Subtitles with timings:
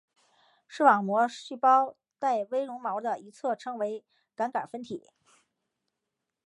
[0.67, 4.03] 视网膜细胞带微绒毛的一侧称为
[4.35, 5.03] 感杆分体。